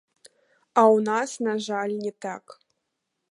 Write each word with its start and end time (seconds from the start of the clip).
А 0.27 0.81
ў 0.93 0.97
нас, 1.09 1.29
на 1.47 1.53
жаль, 1.67 1.95
не 2.05 2.13
так. 2.27 2.45